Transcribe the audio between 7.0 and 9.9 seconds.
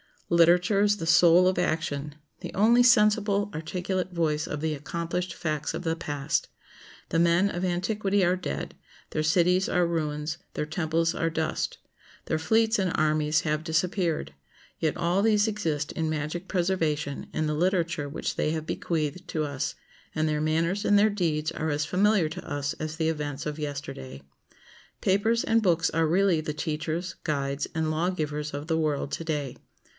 The men of antiquity are dead; their cities are